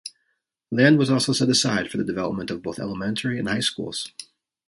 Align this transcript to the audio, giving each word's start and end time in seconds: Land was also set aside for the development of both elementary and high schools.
Land 0.71 0.97
was 0.97 1.11
also 1.11 1.31
set 1.31 1.47
aside 1.49 1.91
for 1.91 1.97
the 1.97 2.03
development 2.03 2.49
of 2.49 2.63
both 2.63 2.79
elementary 2.79 3.37
and 3.37 3.47
high 3.47 3.59
schools. 3.59 4.11